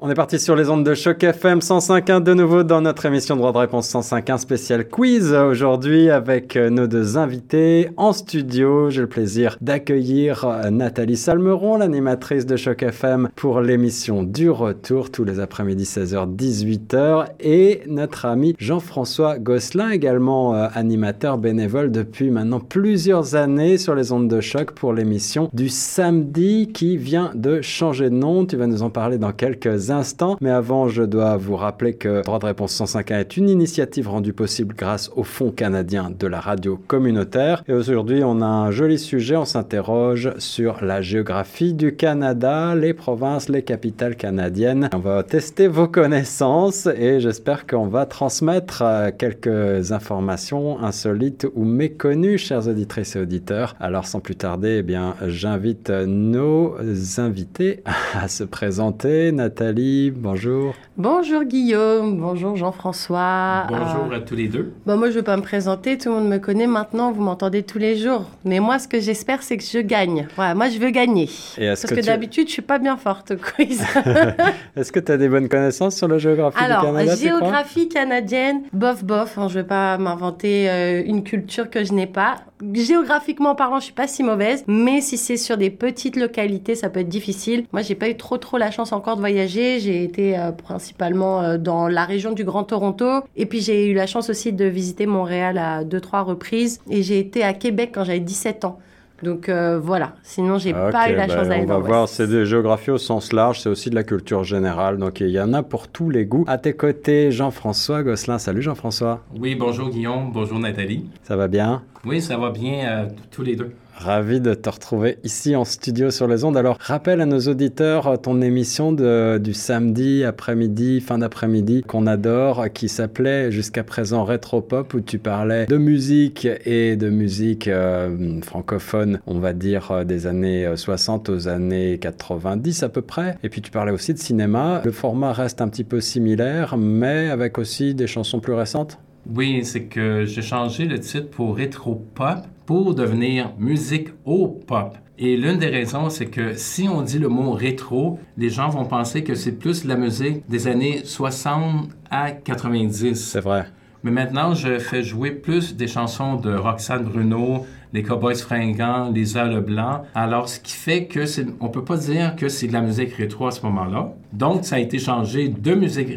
[0.00, 3.34] On est parti sur les ondes de choc FM 105.1 de nouveau dans notre émission
[3.34, 8.90] Droit de réponse 105.1 spécial quiz aujourd'hui avec euh, nos deux invités en studio.
[8.90, 15.10] J'ai le plaisir d'accueillir euh, Nathalie Salmeron, l'animatrice de choc FM pour l'émission du retour
[15.10, 22.30] tous les après-midi 16h 18h et notre ami Jean-François Gosselin également euh, animateur bénévole depuis
[22.30, 27.60] maintenant plusieurs années sur les ondes de choc pour l'émission du samedi qui vient de
[27.62, 28.46] changer de nom.
[28.46, 30.36] Tu vas nous en parler dans quelques instants.
[30.40, 34.32] Mais avant, je dois vous rappeler que Droit de réponse 105.1 est une initiative rendue
[34.32, 37.62] possible grâce au Fonds canadien de la radio communautaire.
[37.68, 39.36] Et aujourd'hui, on a un joli sujet.
[39.36, 44.90] On s'interroge sur la géographie du Canada, les provinces, les capitales canadiennes.
[44.94, 51.64] On va tester vos connaissances et j'espère qu'on va transmettre euh, quelques informations insolites ou
[51.64, 53.74] méconnues, chers auditrices et auditeurs.
[53.80, 56.76] Alors, sans plus tarder, eh bien, j'invite nos
[57.18, 57.82] invités
[58.14, 59.32] à se présenter.
[59.32, 59.77] Nathalie,
[60.14, 60.74] bonjour.
[60.96, 63.66] Bonjour Guillaume, bonjour Jean-François.
[63.68, 64.72] Bonjour à tous les deux.
[64.86, 67.22] Bon, moi, je ne vais pas me présenter, tout le monde me connaît maintenant, vous
[67.22, 68.24] m'entendez tous les jours.
[68.44, 70.26] Mais moi, ce que j'espère, c'est que je gagne.
[70.36, 71.28] Voilà, moi, je veux gagner.
[71.56, 73.82] Parce que, d'habitude, je ne suis pas bien forte au quiz.
[74.76, 78.62] est-ce que tu as des bonnes connaissances sur la géographie Alors, du Canada géographie canadienne,
[78.72, 79.38] bof, bof.
[79.38, 82.36] Hein, je ne vais pas m'inventer euh, une culture que je n'ai pas.
[82.74, 86.90] Géographiquement parlant, je suis pas si mauvaise, mais si c'est sur des petites localités, ça
[86.90, 87.64] peut être difficile.
[87.72, 89.67] Moi, j'ai pas eu trop trop la chance encore de voyager.
[89.78, 93.94] J'ai été euh, principalement euh, dans la région du Grand Toronto, et puis j'ai eu
[93.94, 97.90] la chance aussi de visiter Montréal à deux trois reprises, et j'ai été à Québec
[97.94, 98.78] quand j'avais 17 ans.
[99.22, 102.28] Donc euh, voilà, sinon j'ai pas eu la chance bah, d'aller On va voir, c'est
[102.28, 105.52] de géographie au sens large, c'est aussi de la culture générale, donc il y en
[105.54, 106.44] a pour tous les goûts.
[106.46, 108.38] À tes côtés, Jean-François Gosselin.
[108.38, 109.24] Salut Jean-François.
[109.36, 111.04] Oui, bonjour Guillaume, bonjour Nathalie.
[111.24, 111.82] Ça va bien?
[112.04, 113.72] Oui, ça va bien euh, tous les deux.
[113.98, 116.56] Ravi de te retrouver ici en studio sur les ondes.
[116.56, 122.66] Alors, rappelle à nos auditeurs euh, ton émission du samedi après-midi, fin d'après-midi, qu'on adore,
[122.72, 129.18] qui s'appelait jusqu'à présent Retro-Pop, où tu parlais de musique et de musique euh, francophone,
[129.26, 133.36] on va dire euh, des années 60 aux années 90 à peu près.
[133.42, 134.80] Et puis tu parlais aussi de cinéma.
[134.84, 138.98] Le format reste un petit peu similaire, mais avec aussi des chansons plus récentes.
[139.34, 142.38] Oui, c'est que j'ai changé le titre pour Retro Pop
[142.68, 144.94] pour devenir musique au pop.
[145.18, 148.84] Et l'une des raisons, c'est que si on dit le mot rétro, les gens vont
[148.84, 153.14] penser que c'est plus la musique des années 60 à 90.
[153.14, 153.64] C'est vrai.
[154.02, 157.64] Mais maintenant, je fais jouer plus des chansons de Roxane Bruno,
[157.94, 160.02] les Cowboys fringants, Lisa Leblanc.
[160.14, 163.14] Alors, ce qui fait que c'est, on peut pas dire que c'est de la musique
[163.14, 164.12] rétro à ce moment-là.
[164.34, 166.10] Donc, ça a été changé de musique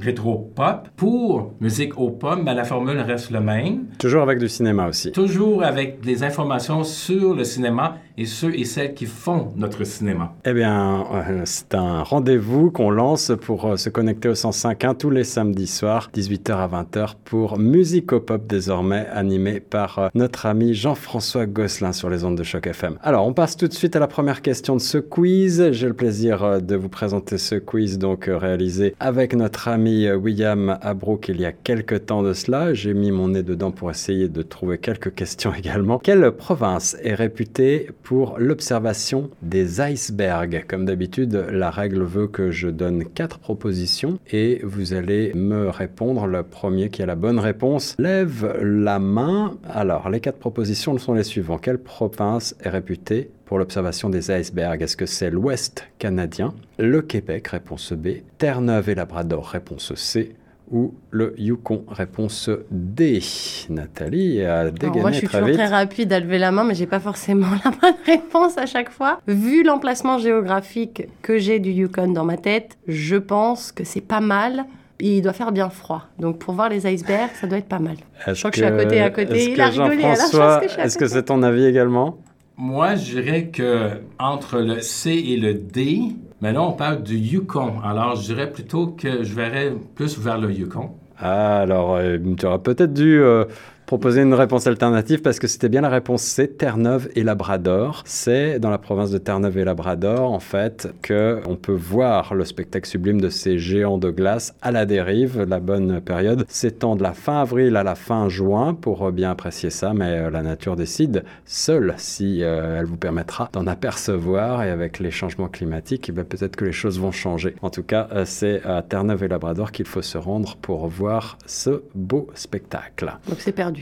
[0.00, 3.86] rétro-pop pour musique au pop, mais la formule reste la même.
[3.98, 5.12] Toujours avec du cinéma aussi.
[5.12, 10.34] Toujours avec des informations sur le cinéma et ceux et celles qui font notre cinéma.
[10.44, 15.10] Eh bien, euh, c'est un rendez-vous qu'on lance pour euh, se connecter au 105.1 tous
[15.10, 20.46] les samedis soirs, 18h à 20h, pour Musique au Pop désormais, animé par euh, notre
[20.46, 22.98] ami Jean-François Gosselin sur les ondes de Choc FM.
[23.02, 25.72] Alors, on passe tout de suite à la première question de ce quiz.
[25.72, 30.78] J'ai le plaisir de vous présenter ce quiz, donc réalisé avec notre ami euh, William
[30.80, 32.74] Abrook il y a quelques temps de cela.
[32.74, 35.98] J'ai mis mon nez dedans pour essayer de trouver quelques questions également.
[35.98, 40.64] Quelle province est réputée pour l'observation des icebergs?
[40.68, 46.26] Comme d'habitude, la règle veut que je donne quatre propositions et vous allez me répondre.
[46.26, 49.56] Le premier qui a la bonne réponse lève la main.
[49.68, 51.60] Alors, les quatre propositions sont les suivantes.
[51.62, 57.46] Quelle province est réputée pour l'observation des icebergs Est-ce que c'est l'Ouest canadien, le Québec,
[57.46, 60.34] réponse B, Terre-Neuve et Labrador, réponse C,
[60.72, 63.22] ou le Yukon Réponse D.
[63.70, 66.88] Nathalie a dégainé Moi, je suis toujours très rapide à lever la main, mais j'ai
[66.88, 69.20] pas forcément la bonne réponse à chaque fois.
[69.28, 74.20] Vu l'emplacement géographique que j'ai du Yukon dans ma tête, je pense que c'est pas
[74.20, 74.64] mal.
[74.98, 76.08] Il doit faire bien froid.
[76.18, 77.98] Donc, pour voir les icebergs, ça doit être pas mal.
[78.26, 79.52] Je crois que, je suis à côté, à côté.
[79.52, 80.02] Il a rigolé.
[80.02, 82.18] Est-ce que c'est ton avis également?
[82.56, 86.00] Moi, je dirais que entre le C et le D,
[86.40, 87.80] mais là, on parle du Yukon.
[87.82, 90.90] Alors, je dirais plutôt que je verrais plus vers le Yukon.
[91.18, 93.44] Ah, alors, euh, tu auras peut-être dû euh,
[93.86, 98.02] proposer une réponse alternative parce que c'était bien la réponse C, Terre-Neuve et Labrador.
[98.06, 102.44] C'est dans la province de Terre-Neuve et Labrador, en fait, que on peut voir le
[102.44, 105.42] spectacle sublime de ces géants de glace à la dérive.
[105.42, 109.70] La bonne période s'étend de la fin avril à la fin juin pour bien apprécier
[109.70, 114.70] ça, mais euh, la nature décide seule si euh, elle vous permettra d'en apercevoir et
[114.70, 117.54] avec les changements climatiques, eh ben, peut-être que les choses vont changer.
[117.62, 121.38] En tout cas, euh, c'est à Terre-Neuve et Labrador qu'il faut se rendre pour voir
[121.46, 123.12] ce beau spectacle.
[123.28, 123.73] Donc c'est perdu.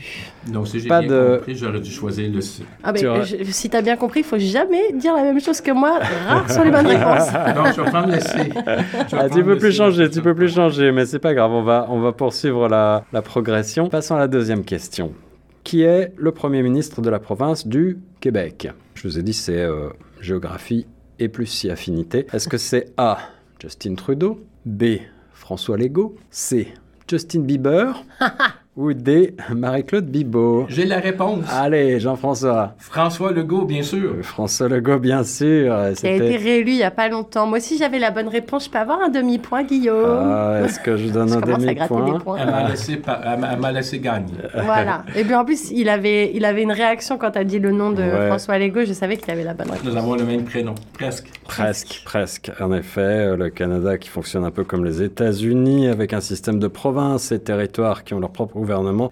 [0.47, 2.63] Donc, si j'ai Pas bien de- compris, j'aurais dû choisir le C.
[2.83, 3.21] Ah ben, Tu vois.
[3.23, 5.99] je- si t'as bien compris, il faut jamais dire la même chose que moi.
[6.27, 7.27] Rare sur les bonnes réponses.
[7.55, 8.49] Donc, je vais prendre le C.
[9.09, 9.77] Je Ah, tu peux plus C.
[9.77, 13.05] changer, tu peux plus changer, mais c'est pas grave, on va, on va poursuivre la,
[13.13, 13.89] la progression.
[13.89, 15.13] Passons à la deuxième question.
[15.63, 18.67] Qui est le Premier ministre de la province du Québec?
[18.95, 20.85] Je vous ai dit, c'est euh, géographie
[21.19, 22.27] et plus si affinité.
[22.33, 23.17] Est-ce que c'est A.
[23.61, 24.43] Justin Trudeau?
[24.65, 24.83] B.
[25.31, 26.15] François Legault?
[26.31, 26.73] C.
[27.09, 28.03] Justin Bieber?
[28.75, 29.35] ou D.
[29.53, 31.45] Marie-Claude Bibeau J'ai la réponse.
[31.51, 32.73] Allez, Jean-François.
[32.79, 34.13] François Legault, bien sûr.
[34.17, 35.71] Euh, François Legault, bien sûr.
[35.71, 37.45] euh, Qui a été réélu il y a pas longtemps.
[37.45, 38.65] Moi aussi, j'avais la bonne réponse.
[38.65, 40.19] Je peux avoir un demi-point, Guillaume.
[40.31, 42.37] Ah, est-ce que je donne Je un demi-point?
[42.39, 44.33] Elle m'a laissé, gagner.
[44.63, 45.03] Voilà.
[45.15, 47.71] Et puis en plus, il avait, il avait une réaction quand tu as dit le
[47.71, 48.27] nom de Ouais.
[48.27, 48.85] François Legault.
[48.85, 49.85] Je savais qu'il avait la bonne réponse.
[49.85, 51.27] Nous avons le même prénom, presque.
[51.47, 52.51] Presque, presque.
[52.59, 56.59] En effet, euh, le Canada qui fonctionne un peu comme les États-Unis, avec un système
[56.59, 58.57] de provinces et territoires qui ont leur propre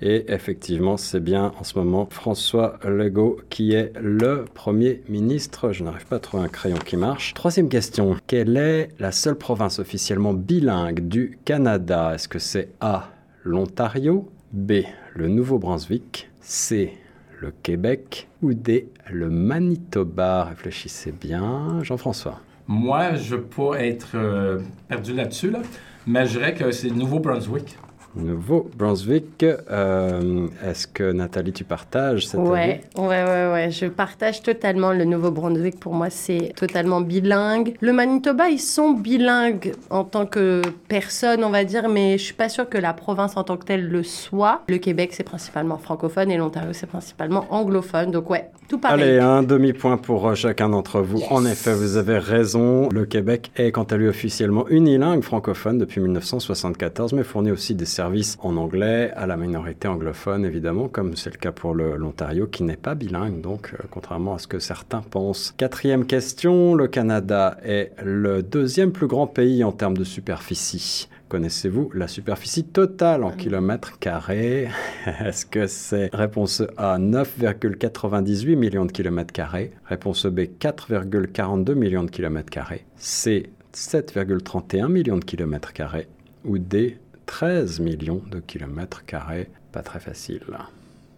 [0.01, 5.71] Et effectivement, c'est bien en ce moment François Legault qui est le Premier ministre.
[5.71, 7.33] Je n'arrive pas à trouver un crayon qui marche.
[7.33, 8.15] Troisième question.
[8.27, 12.13] Quelle est la seule province officiellement bilingue du Canada?
[12.13, 13.09] Est-ce que c'est A,
[13.43, 14.83] l'Ontario B,
[15.15, 16.93] le Nouveau-Brunswick C,
[17.39, 20.45] le Québec ou D, le Manitoba?
[20.45, 22.39] Réfléchissez bien, Jean-François.
[22.67, 25.59] Moi, je ne être euh, perdu là-dessus, là,
[26.07, 27.77] mais je dirais que c'est le Nouveau-Brunswick.
[28.15, 33.71] Nouveau-Brunswick, euh, est-ce que Nathalie, tu partages cette Ouais, ouais, ouais, ouais.
[33.71, 35.79] Je partage totalement le Nouveau-Brunswick.
[35.79, 37.75] Pour moi, c'est totalement bilingue.
[37.79, 42.33] Le Manitoba, ils sont bilingues en tant que personne, on va dire, mais je suis
[42.33, 44.63] pas sûre que la province en tant que telle le soit.
[44.67, 48.11] Le Québec, c'est principalement francophone et l'Ontario, c'est principalement anglophone.
[48.11, 49.03] Donc ouais, tout pareil.
[49.03, 51.21] Allez, un demi-point pour euh, chacun d'entre vous.
[51.29, 52.89] En effet, vous avez raison.
[52.89, 57.85] Le Québec est, quant à lui, officiellement unilingue francophone depuis 1974, mais fournit aussi des
[57.85, 58.00] services
[58.39, 62.77] en anglais à la minorité anglophone, évidemment, comme c'est le cas pour l'Ontario, qui n'est
[62.77, 65.53] pas bilingue, donc, euh, contrairement à ce que certains pensent.
[65.57, 66.73] Quatrième question.
[66.73, 71.09] Le Canada est le deuxième plus grand pays en termes de superficie.
[71.29, 74.67] Connaissez-vous la superficie totale en kilomètres carrés?
[75.05, 82.11] Est-ce que c'est réponse A 9,98 millions de kilomètres carrés, réponse B 4,42 millions de
[82.11, 86.07] kilomètres carrés, C 7,31 millions de kilomètres carrés?
[86.43, 86.97] Ou D
[87.35, 90.41] 13 millions de kilomètres carrés Pas très facile.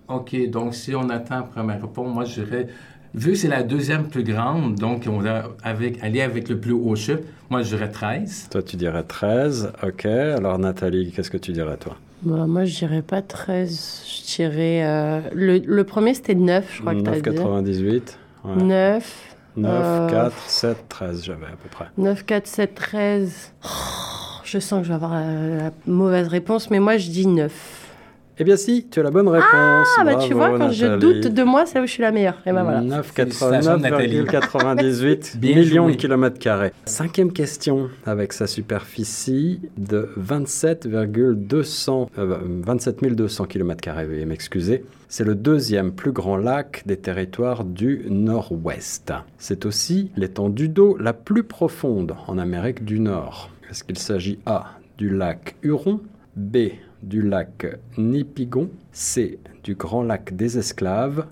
[0.07, 2.67] OK, donc si on attend la première réponse, moi, je dirais,
[3.15, 6.71] vu que c'est la deuxième plus grande, donc on va avec, aller avec le plus
[6.73, 8.49] haut chiffre, moi, je dirais 13.
[8.51, 9.71] Toi, tu dirais 13.
[9.81, 10.05] Ok.
[10.05, 11.95] Alors, Nathalie, qu'est-ce que tu dirais, toi?
[12.21, 14.03] Bah, moi, je dirais pas 13.
[14.05, 14.85] Je dirais.
[14.85, 17.39] euh, le, le premier, c'était 9, je crois que tu as dit.
[17.39, 18.01] 9,98.
[18.45, 18.63] Ouais.
[18.63, 19.29] 9.
[19.55, 21.85] 9, Euh, 4, 7, 13, j'avais à peu près.
[21.97, 23.51] 9, 4, 7, 13.
[24.53, 27.51] Je sens que je vais avoir la, la mauvaise réponse, mais moi, je dis 9.
[28.37, 29.49] Eh bien, si, tu as la bonne réponse.
[29.51, 32.11] Ah, bah tu vois, quand je doute de moi, c'est là où je suis la
[32.11, 32.39] meilleure.
[32.45, 32.81] Et ben voilà.
[32.81, 36.71] 9,98 Bien millions de kilomètres carrés.
[36.85, 44.85] Cinquième question, avec sa superficie de 27,200 euh, 27 200 kilomètres carrés, veuillez m'excuser.
[45.09, 49.13] C'est le deuxième plus grand lac des territoires du Nord-Ouest.
[49.39, 53.49] C'est aussi l'étendue d'eau la plus profonde en Amérique du Nord.
[53.73, 54.65] Est-ce qu'il s'agit A
[54.99, 55.99] du lac Huron,
[56.35, 56.57] B
[57.01, 57.65] du lac
[57.97, 61.25] Nipigon, C du grand lac des Esclaves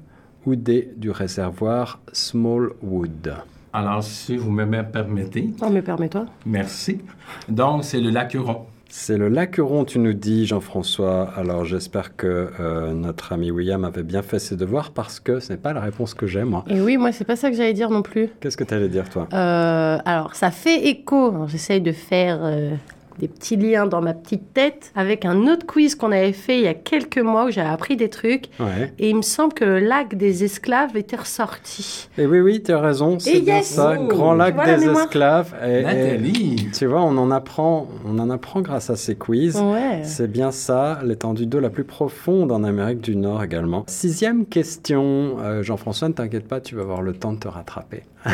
[0.48, 3.36] ou D du réservoir Smallwood
[3.74, 6.26] Alors, si vous me me permettez, Non, mais permets-toi.
[6.48, 7.02] merci.
[7.48, 8.66] Donc, c'est le lac Huron.
[8.94, 11.32] C'est le lac Huron, tu nous dis, Jean-François.
[11.38, 15.54] Alors j'espère que euh, notre ami William avait bien fait ses devoirs parce que ce
[15.54, 16.66] n'est pas la réponse que j'ai, moi.
[16.68, 18.28] Et oui, moi, c'est pas ça que j'allais dire non plus.
[18.42, 19.30] Qu'est-ce que tu allais dire, toi?
[19.32, 21.48] Euh, alors, ça fait écho.
[21.48, 22.72] J'essaye de faire euh,
[23.20, 26.64] des petits liens dans ma petite tête avec un autre quiz qu'on avait fait il
[26.64, 28.46] y a quelques mois où j'avais appris des trucs.
[28.60, 28.94] Ouais.
[29.00, 32.10] Et il me semble que le lac des esclaves était ressorti.
[32.18, 33.96] Et oui, oui, tu as raison, c'est bien yes ça.
[34.00, 35.54] Oh, Grand lac des mémoire esclaves.
[35.66, 39.58] Et- tu vois, on en apprend, on en apprend grâce à ces quiz.
[39.58, 40.02] Ouais.
[40.04, 43.84] C'est bien ça, l'étendue d'eau la plus profonde en Amérique du Nord également.
[43.88, 48.04] Sixième question, Euh, Jean-François, ne t'inquiète pas, tu vas avoir le temps de te rattraper.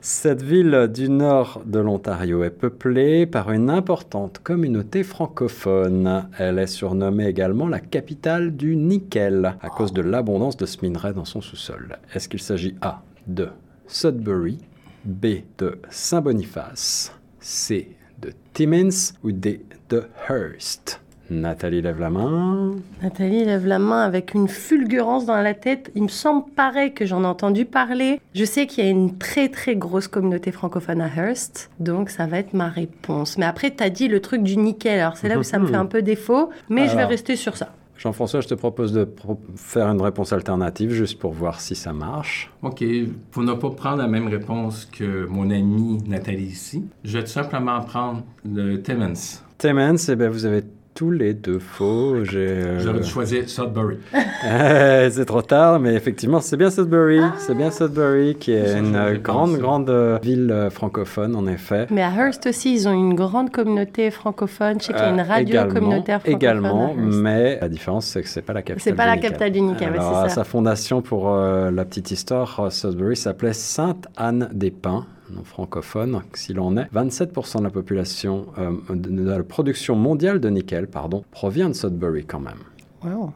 [0.00, 6.28] Cette ville du nord de l'Ontario est peuplée par une importante communauté francophone.
[6.38, 11.14] Elle est surnommée également la capitale du nickel à cause de l'abondance de ce minerai
[11.14, 11.98] dans son sous-sol.
[12.14, 13.48] Est-ce qu'il s'agit A de
[13.88, 14.58] Sudbury,
[15.04, 15.26] B
[15.58, 21.00] de Saint-Boniface, C de Timmins ou D de Hearst?
[21.30, 22.72] Nathalie lève la main.
[23.02, 25.90] Nathalie lève la main avec une fulgurance dans la tête.
[25.94, 28.20] Il me semble pareil que j'en ai entendu parler.
[28.34, 32.26] Je sais qu'il y a une très très grosse communauté francophone à Hearst, donc ça
[32.26, 33.38] va être ma réponse.
[33.38, 35.66] Mais après, tu as dit le truc du nickel, alors c'est là où ça me
[35.66, 37.68] fait un peu défaut, mais je vais rester sur ça.
[37.96, 41.92] Jean-François, je te propose de pro- faire une réponse alternative juste pour voir si ça
[41.92, 42.50] marche.
[42.62, 42.82] OK,
[43.30, 47.30] pour ne pas prendre la même réponse que mon amie Nathalie ici, je vais tout
[47.30, 49.12] simplement prendre le Timmins.
[49.56, 52.24] Timmins, eh ben, vous avez tous les deux faux.
[52.24, 53.96] J'ai, J'aurais dû choisir Sudbury.
[54.44, 57.20] Euh, c'est trop tard, mais effectivement, c'est bien Sudbury.
[57.38, 61.86] C'est bien Sudbury qui est une euh, grande, grande euh, ville euh, francophone, en effet.
[61.90, 64.80] Mais à Hearst aussi, ils ont une grande communauté francophone.
[64.80, 66.36] Je sais qu'il y a une Euh, radio également, communautaire francophone.
[66.40, 69.60] Également, mais la différence, c'est que c'est pas la capitale C'est pas la capitale du
[69.60, 70.34] Alors, c'est à ça.
[70.34, 76.92] sa fondation, pour euh, la petite histoire, Sudbury s'appelait Sainte-Anne-des-Pins, non francophone, s'il en est.
[76.92, 82.24] 27% de la population, euh, de, la production mondiale de nickel, pardon, provient de Sudbury
[82.24, 82.60] quand même.
[83.04, 83.32] Wow.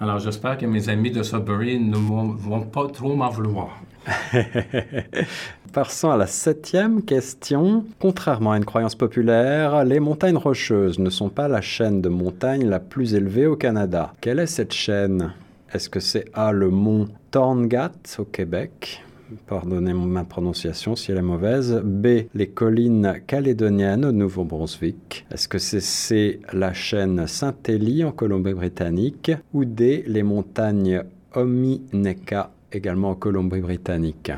[0.00, 3.80] Alors, j'espère que mes amis de Sudbury ne vont, vont pas trop m'en vouloir.
[5.72, 7.84] Passons à la septième question.
[7.98, 12.68] Contrairement à une croyance populaire, les montagnes rocheuses ne sont pas la chaîne de montagnes
[12.68, 14.12] la plus élevée au Canada.
[14.20, 15.32] Quelle est cette chaîne?
[15.72, 19.03] Est-ce que c'est A, le mont Torngat au Québec?
[19.46, 21.80] Pardonnez ma prononciation si elle est mauvaise.
[21.84, 25.26] B, les collines calédoniennes au Nouveau-Brunswick.
[25.30, 31.02] Est-ce que c'est C, la chaîne Saint-Élie en Colombie-Britannique Ou D, les montagnes
[31.34, 34.32] Omineka également en Colombie-Britannique?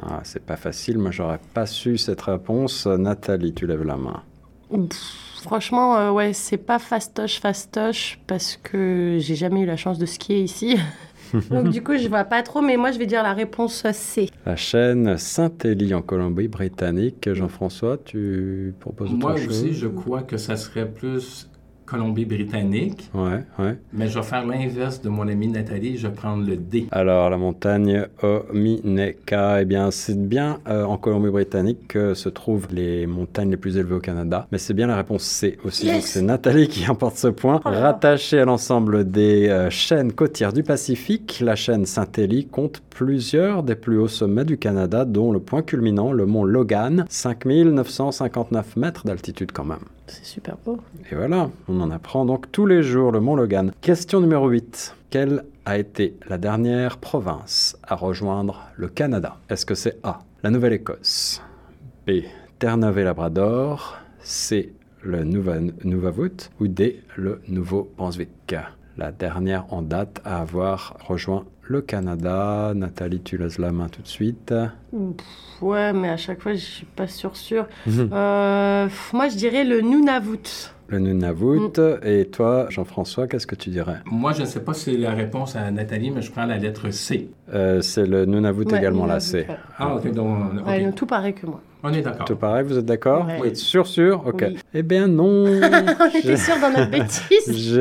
[0.00, 2.86] Ah, c'est pas facile, moi j'aurais pas su cette réponse.
[2.86, 4.22] Nathalie, tu lèves la main.
[5.42, 10.06] Franchement, euh, ouais, c'est pas fastoche, fastoche, parce que j'ai jamais eu la chance de
[10.06, 10.78] skier ici.
[11.50, 14.28] Donc du coup, je vois pas trop, mais moi je vais dire la réponse C.
[14.46, 17.32] La chaîne Saint-Élie en Colombie-Britannique.
[17.32, 19.62] Jean-François, tu proposes Moi autre chose?
[19.62, 21.48] aussi, je crois que ça serait plus
[21.92, 23.76] Colombie-Britannique, Ouais, ouais.
[23.92, 26.86] mais je vais faire l'inverse de mon amie Nathalie, je vais prendre le D.
[26.90, 33.06] Alors, la montagne Omineka, eh bien, c'est bien euh, en Colombie-Britannique que se trouvent les
[33.06, 34.46] montagnes les plus élevées au Canada.
[34.52, 35.86] Mais c'est bien la réponse C aussi.
[35.86, 37.60] Yes Donc, c'est Nathalie qui emporte ce point.
[37.64, 37.68] Oh.
[37.68, 43.74] Rattachée à l'ensemble des euh, chaînes côtières du Pacifique, la chaîne Saint-Élie compte plusieurs des
[43.74, 49.52] plus hauts sommets du Canada, dont le point culminant, le mont Logan, 5959 mètres d'altitude
[49.52, 49.78] quand même.
[50.12, 50.78] C'est super beau.
[51.10, 53.72] Et voilà, on en apprend donc tous les jours le Mont Logan.
[53.80, 54.94] Question numéro 8.
[55.10, 59.36] Quelle a été la dernière province à rejoindre le Canada?
[59.48, 61.42] Est-ce que c'est A, la Nouvelle-Écosse
[62.06, 62.22] B,
[62.58, 68.54] Terre-Neuve et Labrador C, le Nouva- Nunavut ou D, le Nouveau-Brunswick?
[68.98, 72.72] La dernière en date à avoir rejoint le Canada.
[72.74, 74.52] Nathalie, tu laisses la main tout de suite.
[75.62, 77.66] Ouais, mais à chaque fois, je suis pas sûre sûre.
[77.88, 80.72] Euh, pff, moi, je dirais le Nunavut.
[80.88, 81.70] Le Nunavut.
[82.04, 84.00] Et toi, Jean-François, qu'est-ce que tu dirais?
[84.04, 86.58] Moi, je ne sais pas si c'est la réponse à Nathalie, mais je prends la
[86.58, 87.30] lettre C.
[87.54, 89.48] Euh, C'est le Nunavut Ouais, également, c'est.
[89.48, 89.56] ouais.
[89.78, 90.66] Ah, ok, donc.
[90.66, 91.62] Ouais, tout pareil que moi.
[91.82, 92.26] on est d'accord.
[92.26, 93.26] Tout pareil, vous êtes d'accord?
[93.30, 94.22] Êtes sûr, sûr?
[94.26, 94.44] Ok.
[94.46, 94.58] Oui.
[94.74, 95.44] Eh bien non
[96.00, 97.76] On était sûrs dans notre bêtise.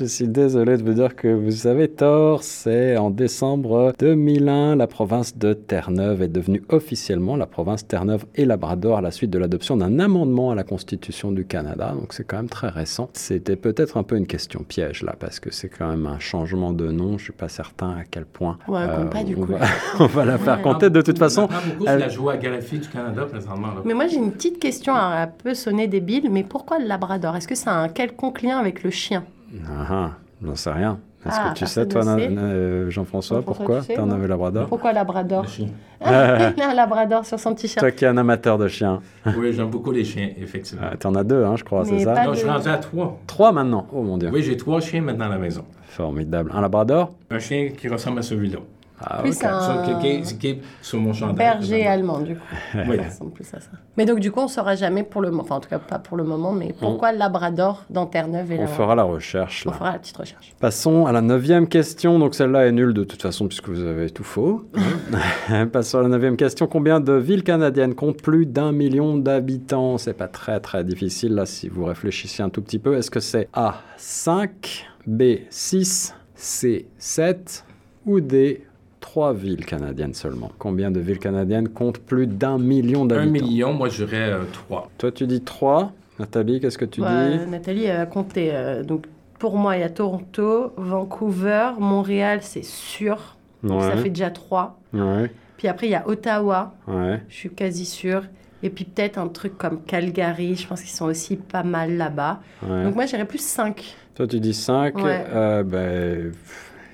[0.00, 2.42] Je suis désolé de vous dire que vous avez tort.
[2.42, 8.44] C'est en décembre 2001, la province de Terre-Neuve est devenue officiellement la province Terre-Neuve et
[8.44, 11.92] Labrador à la suite de l'adoption d'un amendement à la Constitution du Canada.
[11.94, 13.08] Donc c'est quand même très récent.
[13.12, 16.72] C'était peut-être un peu une question piège là, parce que c'est quand même un changement
[16.72, 17.18] de nom.
[17.18, 18.58] Je suis pas certain à quel point.
[18.66, 19.52] Ouais, compte pas, du on coup.
[19.52, 19.58] va,
[20.00, 20.90] on va la faire compter.
[20.90, 23.68] De toute façon, beaucoup elle- la géographie du Canada présentement.
[23.68, 23.82] là.
[23.84, 27.36] Mais moi, j'ai une petite question, alors, elle peut sonner débile, mais pourquoi le Labrador?
[27.36, 29.24] Est-ce que ça a un quelconque lien avec le chien?
[29.66, 30.10] Ah, ah,
[30.44, 30.98] j'en sais rien.
[31.24, 34.68] Est-ce Ah, que tu sais, personne toi, euh, Jean-François, pourquoi tu sais, non avais Labrador?
[34.68, 35.42] Pourquoi Labrador?
[35.42, 35.68] Le chien.
[36.00, 37.80] Il a un Labrador sur son t-shirt.
[37.80, 39.00] Toi qui es un amateur de chiens.
[39.36, 40.86] Oui, j'aime beaucoup les chiens, effectivement.
[40.92, 42.24] Ah, T'en as deux, hein, je crois, c'est ça?
[42.24, 43.18] Non, je suis rendu à trois.
[43.26, 43.86] Trois maintenant?
[43.92, 44.30] Oh mon dieu.
[44.32, 45.64] Oui, j'ai trois chiens maintenant à la maison.
[45.88, 46.52] Formidable.
[46.54, 47.12] Un Labrador?
[47.30, 48.58] Un chien qui ressemble à celui-là.
[48.98, 49.44] Ah, Plus ok.
[49.44, 51.36] un- Ça, qui, est- qui est sur mon chandail.
[51.36, 52.42] Berger allemand, du coup.
[52.88, 52.96] Oui.
[52.96, 53.68] Ça ressemble plus à ça.
[53.98, 55.98] Mais donc, du coup, on saura jamais pour le moment, enfin, en tout cas, pas
[55.98, 59.70] pour le moment, mais pourquoi Labrador dans Terre-Neuve et On la- fera la recherche On
[59.70, 59.76] là.
[59.76, 60.54] fera la petite recherche.
[60.60, 62.18] Passons à la neuvième question.
[62.18, 64.64] Donc celle-là est nulle de toute façon puisque vous avez tout faux.
[65.72, 66.66] Passons à la neuvième question.
[66.66, 69.98] Combien de villes canadiennes comptent plus d'un million d'habitants?
[69.98, 72.96] C'est pas très très difficile là si vous réfléchissez un tout petit peu.
[72.96, 77.64] Est-ce que c'est A 5, B 6, C 7
[78.06, 78.64] ou D
[79.06, 80.50] trois villes canadiennes seulement.
[80.58, 83.46] Combien de villes canadiennes comptent plus d'un million Un d'habitants?
[83.46, 84.90] million, moi, je dirais euh, trois.
[84.98, 85.92] Toi, tu dis trois.
[86.18, 87.46] Nathalie, qu'est-ce que tu Ouais, dis?
[87.50, 88.50] Nathalie a compté.
[88.52, 89.06] euh, donc,
[89.38, 93.36] pour moi, il y a Toronto, Vancouver, Montréal, c'est sûr.
[93.62, 94.78] Donc, ça fait déjà trois.
[94.92, 97.20] ouais, Puis après, il y a Ottawa, ouais.
[97.28, 98.24] je suis quasi sûre.
[98.62, 102.40] Et puis peut-être un truc comme Calgary, je pense qu'ils sont aussi pas mal là-bas.
[102.66, 102.84] ouais.
[102.84, 103.94] Donc moi, j'irais plus 5.
[104.16, 104.96] Toi, tu dis 5.
[104.98, 105.24] Ouais.
[105.64, 106.32] ben,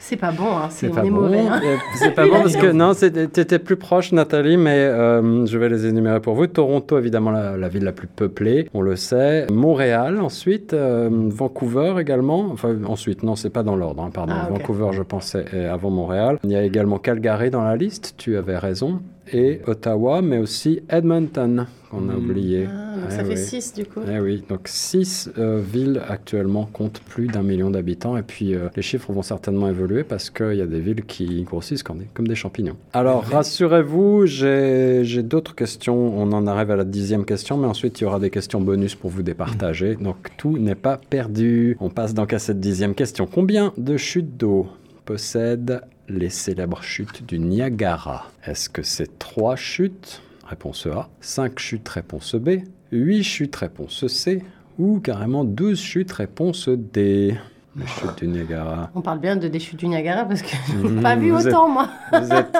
[0.04, 0.66] C'est pas bon, hein.
[0.68, 1.22] c'est pas est bon.
[1.22, 1.38] mauvais.
[1.38, 1.60] hein.
[1.64, 5.56] Euh, C'est pas bon parce que non, c'était- t'étais plus proche, Nathalie, mais euh, je
[5.58, 6.48] vais les énumérer pour vous.
[6.48, 9.46] Toronto, évidemment, la, la ville la plus peuplée, on le sait.
[9.52, 10.74] Montréal, ensuite.
[10.74, 12.48] euh, Vancouver également.
[12.52, 14.34] Enfin, ensuite, non, c'est pas dans l'ordre, hein, pardon.
[14.36, 14.48] Ah.
[14.50, 16.38] Vancouver, je pensais, est avant Montréal.
[16.42, 19.00] Il y a également Calgary dans la liste, tu avais raison.
[19.32, 22.16] Et Ottawa, mais aussi Edmonton, qu'on a Mm.
[22.16, 22.66] oublié.
[22.70, 23.36] Ah, donc Eh ça fait oui.
[23.38, 24.00] 6 du coup.
[24.10, 28.68] Eh oui, donc six euh, villes actuellement comptent plus d'un million d'habitants et puis euh,
[28.76, 32.06] les chiffres vont certainement évoluer parce qu'il y a des villes qui grossissent comme des,
[32.14, 32.76] comme des champignons.
[32.92, 36.18] Alors rassurez-vous, j'ai d'autres questions.
[36.18, 38.94] On en arrive à la dixième question, mais ensuite il y aura des questions bonus
[38.94, 39.96] pour vous départager.
[39.96, 41.76] Donc tout n'est pas perdu.
[41.80, 43.26] On passe donc à cette dixième question.
[43.26, 44.66] Combien de chutes d'eau
[45.04, 50.22] possèdent les célèbres chutes du Niagara Est-ce que c'est trois chutes?
[50.46, 51.08] Réponse A.
[51.20, 52.50] 5 chutes, réponse B.
[52.90, 54.42] 8 chutes, réponse C.
[54.78, 57.36] Ou carrément 12 chutes, réponse D.
[57.76, 58.90] Les chutes du Niagara.
[58.94, 61.32] On parle bien de des chutes du Niagara parce que je Mmh, n'ai pas vu
[61.32, 61.88] autant moi.
[62.12, 62.54] Vous êtes...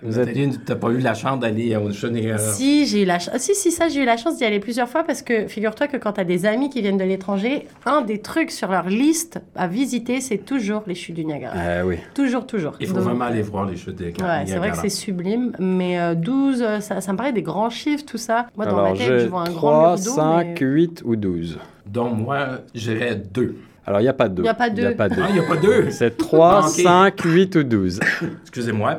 [0.00, 0.28] Vous êtes...
[0.28, 2.38] Nathalie, t'as pas eu la chance d'aller au Niagara?
[2.38, 3.36] Si, j'ai eu la chance.
[3.38, 5.96] Si, si, ça, j'ai eu la chance d'y aller plusieurs fois parce que figure-toi que
[5.96, 9.40] quand tu as des amis qui viennent de l'étranger, un des trucs sur leur liste
[9.56, 11.54] à visiter, c'est toujours les chutes du Niagara.
[11.80, 11.96] Eh oui.
[12.14, 12.74] Toujours, toujours.
[12.78, 14.82] Il faut Donc, vraiment aller voir les chutes de Ouais, c'est vrai que Niagara.
[14.82, 18.46] c'est sublime, mais euh, 12, euh, ça, ça me paraît des grands chiffres, tout ça.
[18.56, 20.66] Moi, dans Alors ma tête, je vois un 3, grand mur d'eau, 5, mais...
[20.66, 21.58] 8 ou 12.
[21.86, 23.56] Donc, moi, j'irais deux.
[23.84, 24.42] Alors il n'y a pas deux.
[24.42, 24.82] Il y a pas deux.
[24.82, 25.22] Il n'y a pas deux.
[25.22, 25.90] Ah, il n'y a pas deux.
[25.90, 26.74] C'est 3, Ah, ok.
[26.74, 28.00] 5, 8 ou 12.
[28.42, 28.98] Excusez-moi.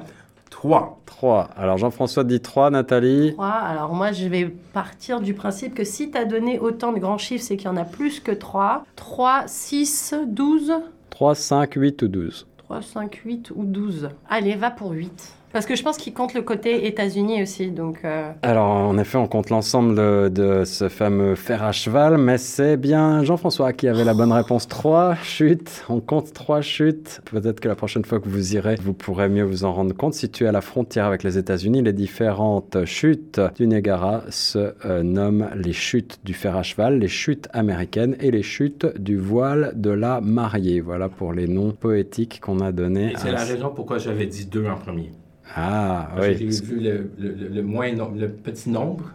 [0.59, 0.99] Trois.
[1.05, 1.51] 3.
[1.55, 3.31] Alors Jean-François dit 3, Nathalie.
[3.31, 3.47] 3.
[3.47, 7.17] Alors moi, je vais partir du principe que si tu as donné autant de grands
[7.17, 8.83] chiffres, c'est qu'il y en a plus que 3.
[8.97, 10.73] 3, 6, 12.
[11.11, 12.47] 3, 5, 8 ou 12.
[12.57, 14.09] 3, 5, 8 ou 12.
[14.29, 15.33] Allez, va pour 8.
[15.51, 18.01] Parce que je pense qu'il compte le côté États-Unis aussi, donc...
[18.05, 22.37] euh, Alors, en effet, on compte l'ensemble de, de ce fameux fer à cheval, mais
[22.37, 24.67] c'est bien Jean-François qui avait la bonne réponse.
[24.67, 27.21] Trois chutes, on compte trois chutes.
[27.31, 30.13] Peut-être que la prochaine fois que vous irez, vous pourrez mieux vous en rendre compte.
[30.13, 35.49] Situées à la frontière avec les États-Unis, les différentes chutes du Niagara se euh, nomment
[35.55, 39.89] les chutes du fer à cheval, les chutes américaines et les chutes du voile de
[39.89, 40.79] la mariée.
[40.79, 43.13] Voilà pour les noms poétiques qu'on a donnés.
[43.13, 45.11] Et c'est à- la raison pourquoi j'avais dit deux en premier.
[45.55, 46.35] Ah, oui.
[46.37, 49.05] J'ai vu le, le- le- le moins nom- le petit nombre.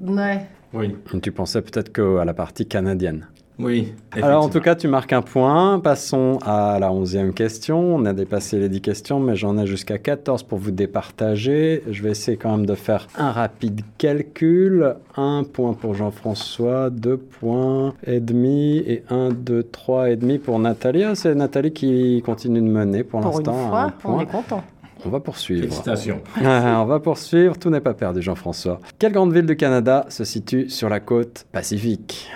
[0.00, 0.46] Ouais.
[0.74, 0.94] Oui.
[1.22, 3.26] Tu pensais peut-être qu'à la partie canadienne.
[3.58, 3.92] Oui.
[4.12, 5.78] Alors en tout cas, tu marques un point.
[5.78, 7.94] Passons à la onzième question.
[7.96, 11.82] On a dépassé les 10 questions, mais j'en ai jusqu'à 14 pour vous départager.
[11.90, 14.94] Je vais essayer quand même de faire un rapide calcul.
[15.16, 20.58] Un point pour Jean-François, deux points et demi, et un, deux, trois et demi pour
[20.58, 21.04] Nathalie.
[21.04, 23.74] Ah, C'est Nathalie qui continue de mener pour, Pour une l'instant.
[23.76, 24.64] un fois, on est content.
[25.04, 25.62] On va poursuivre.
[25.62, 26.20] Félicitations.
[26.44, 28.80] Ah, on va poursuivre, tout n'est pas perdu Jean-François.
[28.98, 32.30] Quelle grande ville du Canada se situe sur la côte pacifique?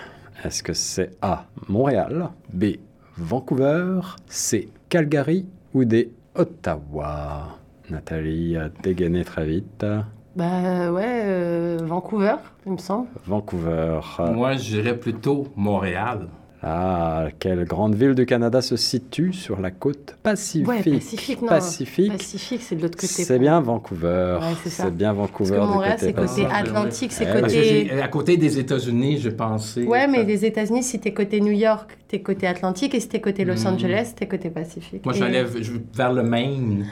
[0.45, 1.47] Est-ce que c'est A.
[1.69, 2.77] Montréal, B.
[3.17, 4.69] Vancouver, C.
[4.89, 6.13] Calgary ou D.
[6.35, 7.59] Ottawa?
[7.91, 9.85] Nathalie a dégainé très vite.
[10.35, 12.35] Bah ouais, euh, Vancouver,
[12.67, 13.09] il me semble.
[13.25, 14.01] Vancouver.
[14.35, 16.29] Moi, je dirais plutôt Montréal.
[16.63, 21.49] Ah, quelle grande ville du Canada se situe sur la côte pacifique Ouais, Pacifique, non.
[21.49, 22.13] Pacifique.
[22.13, 23.07] Pacifique, c'est de l'autre côté.
[23.25, 23.61] C'est bien.
[23.61, 24.39] Vancouver.
[24.41, 27.41] Ouais, c'est bien Parce Vancouver que du Montréal, côté c'est côté ben Atlantique, c'est Eh
[27.41, 28.03] Parce que côté...
[28.03, 29.85] à côté des États-Unis, j'ai pensé.
[29.85, 33.21] Ouais, mais les États-Unis, si t'es côté New York, t'es côté Atlantique, et si t'es
[33.21, 33.75] côté Los Hmm.
[33.75, 35.05] Angeles, t'es côté Pacifique.
[35.05, 36.87] Moi, Et- j'enlève je- vers le Maine.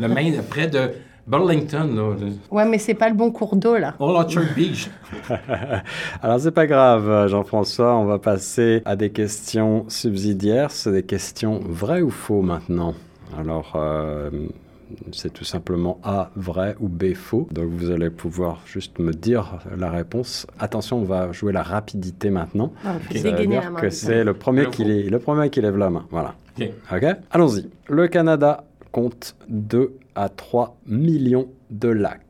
[0.00, 0.90] le Maine, près de
[1.26, 3.94] Burlington, là, Ouais, mais c'est pas le bon cours d'eau, là.
[3.98, 4.90] Old Orchard Beach.
[6.22, 11.60] Alors c'est pas grave, Jean-François, on va passer à des questions subsidiaires, c'est des questions
[11.64, 12.94] vraies ou faux maintenant?
[13.38, 14.30] Alors euh,
[15.12, 17.48] c'est tout simplement A vrai ou B faux.
[17.50, 20.46] Donc vous allez pouvoir juste me dire la réponse.
[20.60, 22.72] Attention, on va jouer la rapidité maintenant.
[22.84, 23.16] Non, il faut Ok.
[23.16, 23.80] Ça veut dégainer dire la main.
[23.80, 26.04] que c'est le premier qui faux lè- le premier qui lève la main.
[26.10, 26.34] Voilà.
[26.60, 26.68] Ok.
[26.92, 27.04] Ok?
[27.32, 27.68] Allons-y.
[27.88, 32.20] Le Canada compte 2 à 3 millions de lacs.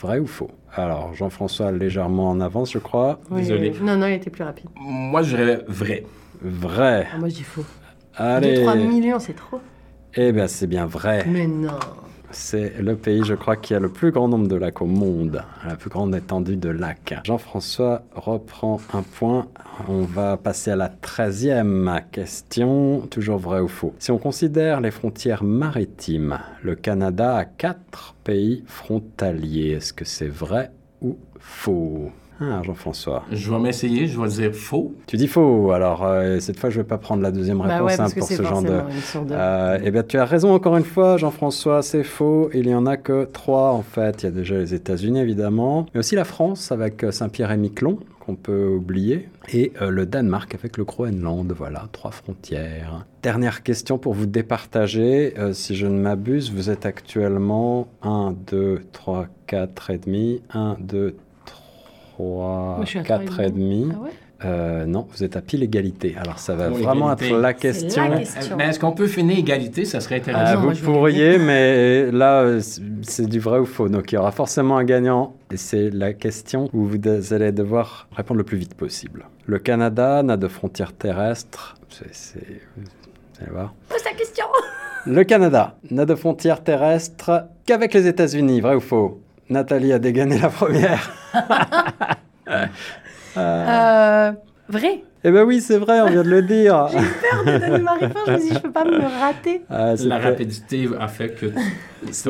[0.00, 0.50] Vrai ou faux?
[0.74, 3.18] Alors Jean-François légèrement en avance, je crois.
[3.30, 3.70] Oui, Désolé.
[3.70, 3.78] oui.
[3.84, 4.66] Non, non, il était plus rapide.
[4.78, 6.04] Moi, je dirais vrai.
[6.40, 7.08] Vrai.
[7.12, 7.64] Ah, moi, je dis faux.
[8.14, 8.64] Allez.
[8.64, 9.60] 2-3 millions, c'est trop.
[10.14, 11.24] Eh bien, c'est bien vrai.
[11.28, 11.72] Mais non.
[12.36, 15.42] C'est le pays, je crois, qui a le plus grand nombre de lacs au monde,
[15.66, 17.14] la plus grande étendue de lacs.
[17.24, 19.48] Jean-François reprend un point.
[19.88, 23.94] On va passer à la treizième question, toujours vrai ou faux.
[23.98, 29.72] Si on considère les frontières maritimes, le Canada a quatre pays frontaliers.
[29.72, 30.70] Est-ce que c'est vrai
[31.00, 32.10] ou faux?
[32.40, 33.24] Ah, Jean-François.
[33.32, 34.94] Je vais m'essayer, je vais dire faux.
[35.06, 37.76] Tu dis faux, alors euh, cette fois je ne vais pas prendre la deuxième Bah
[37.76, 38.80] réponse ouais, hein, pour ce genre de...
[39.30, 42.50] Euh, eh bien, tu as raison encore une fois, Jean-François, c'est faux.
[42.52, 44.22] Il y en a que trois en fait.
[44.22, 47.56] Il y a déjà les États-Unis évidemment, mais aussi la France avec euh, Saint-Pierre et
[47.56, 51.52] Miquelon qu'on peut oublier, et euh, le Danemark avec le Groenland.
[51.52, 53.06] Voilà, trois frontières.
[53.22, 55.34] Dernière question pour vous départager.
[55.38, 60.42] Euh, si je ne m'abuse, vous êtes actuellement 1, 2, 3, 4 et demi.
[60.52, 61.14] 1, 2,
[62.16, 63.88] 3, Moi, je suis à trois et 4 et demi.
[63.94, 64.10] Ah ouais
[64.44, 66.14] Euh, non, vous êtes à pile égalité.
[66.20, 67.26] Alors ça va Oh, vraiment égalité.
[67.34, 68.04] être la la question.
[68.58, 69.86] Mais est-ce qu'on peut finir égalité?
[69.86, 70.56] Ça serait Ah, intéressant.
[70.60, 72.58] vous moi, veux pourriez, mais là,
[73.02, 73.88] c'est- du vrai ou faux.
[73.88, 75.32] Donc, il y aura forcément un gagnant.
[75.50, 76.98] Et c'est la question où vous
[77.32, 79.24] allez devoir répondre le plus vite possible.
[79.46, 81.74] Le Canada n'a de frontières terrestres.
[81.88, 82.36] C'est-
[82.76, 82.82] Vous
[83.42, 83.72] allez voir.
[83.88, 84.44] Pose ta question
[85.06, 88.60] Le Canada n'a de frontières terrestres qu'avec les États-Unis.
[88.60, 89.20] Vrai ou faux?
[89.48, 91.12] Nathalie a dégainé la première.
[93.36, 94.32] euh,
[94.68, 96.86] Vrai Eh ben oui, c'est vrai, on vient de le dire.
[96.90, 99.62] Peur de donner ma réponse, je me dis, je peux pas me rater.
[99.70, 101.46] Ah, La rapidité a fait que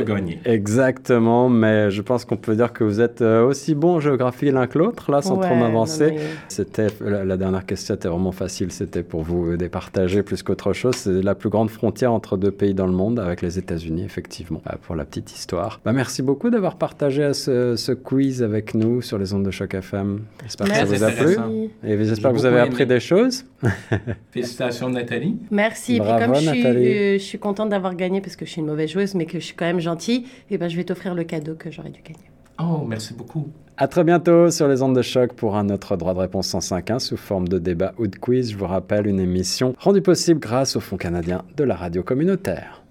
[0.04, 0.40] gagné.
[0.44, 4.50] Exactement, mais je pense qu'on peut dire que vous êtes euh, aussi bon en géographie
[4.50, 6.12] l'un que l'autre, là, sans Ouais, trop m'avancer.
[6.14, 10.72] mais- C'était la, la dernière question était vraiment facile, c'était pour vous départager plus qu'autre
[10.72, 10.94] chose.
[10.96, 14.62] C'est la plus grande frontière entre deux pays dans le monde, avec les États-Unis, effectivement,
[14.70, 15.80] euh, pour la petite histoire.
[15.84, 19.50] Bah, merci beaucoup d'avoir partagé à ce, ce quiz avec nous sur les ondes de
[19.50, 20.20] choc FM.
[20.44, 21.36] J'espère que ça vous a plu.
[21.84, 23.44] Et j'espère que vous avez appris des choses.
[24.32, 25.36] Félicitations, Nathalie.
[25.50, 25.96] Merci.
[25.96, 26.86] Et puis Bravo, comme je suis, Nathalie.
[26.86, 29.38] euh, je suis contente d'avoir gagné parce que je suis une mauvaise joueuse, mais que
[29.38, 32.00] je suis quand même gentille, et ben je vais t'offrir le cadeau que j'aurais dû
[32.02, 32.30] gagner.
[32.58, 33.48] Oh, merci beaucoup.
[33.76, 36.98] À très bientôt sur les ondes de choc pour un autre droit de réponse 105.1
[36.98, 38.50] sous forme de débat ou de quiz.
[38.50, 42.85] Je vous rappelle une émission rendue possible grâce au Fonds canadien de la radio communautaire.